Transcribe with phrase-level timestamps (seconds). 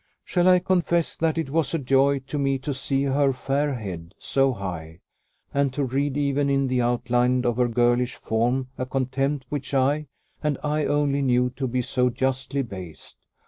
[0.25, 4.15] Shall I confess that it was a joy to me to see her fair head
[4.17, 5.01] so high,
[5.53, 10.07] and to read even in the outline of her girlish form a contempt which I,
[10.41, 13.15] and I only, knew to be so justly based?